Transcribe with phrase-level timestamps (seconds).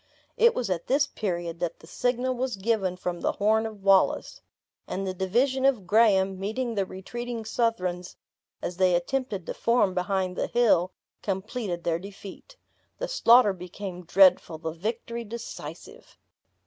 [0.35, 4.41] It was at this period, that the signal was given from the horn of Wallace;
[4.87, 8.15] and the division of Graham, meeting the retreating Southrons
[8.63, 10.91] as they attempted to form behind the hill,
[11.21, 12.57] completed their defeat.
[12.97, 16.17] The slaughter became dreadful, the victory decisive.